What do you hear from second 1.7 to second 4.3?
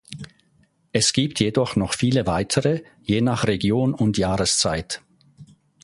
noch viele weitere, je nach Region und